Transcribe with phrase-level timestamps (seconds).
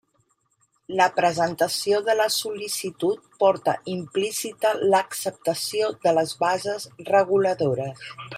[0.99, 8.09] La presentació de la sol·licitud porta implícita l'acceptació de les bases reguladores.